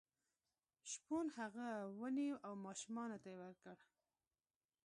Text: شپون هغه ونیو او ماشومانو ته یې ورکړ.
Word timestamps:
شپون 0.91 1.25
هغه 1.37 1.67
ونیو 1.99 2.35
او 2.45 2.53
ماشومانو 2.65 3.17
ته 3.23 3.27
یې 3.31 3.37
ورکړ. 3.43 3.75